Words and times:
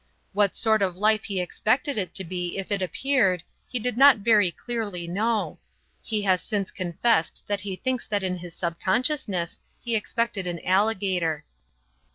What 0.33 0.57
sort 0.57 0.81
of 0.81 0.97
life 0.97 1.25
he 1.25 1.39
expected 1.39 1.95
it 1.95 2.15
to 2.15 2.23
be 2.23 2.57
if 2.57 2.71
it 2.71 2.81
appeared, 2.81 3.43
he 3.67 3.77
did 3.77 3.97
not 3.99 4.17
very 4.17 4.49
clearly 4.49 5.07
know. 5.07 5.59
He 6.01 6.23
has 6.23 6.41
since 6.41 6.71
confessed 6.71 7.43
that 7.45 7.61
he 7.61 7.75
thinks 7.75 8.07
that 8.07 8.23
in 8.23 8.37
his 8.37 8.55
subconsciousness 8.55 9.59
he 9.79 9.95
expected 9.95 10.47
an 10.47 10.59
alligator. 10.65 11.45